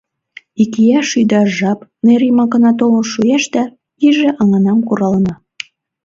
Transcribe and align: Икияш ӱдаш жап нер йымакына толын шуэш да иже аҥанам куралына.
Икияш 0.61 1.09
ӱдаш 1.21 1.49
жап 1.59 1.79
нер 2.05 2.21
йымакына 2.27 2.71
толын 2.79 3.05
шуэш 3.11 3.43
да 3.53 3.63
иже 4.07 4.29
аҥанам 4.41 4.79
куралына. 4.87 5.33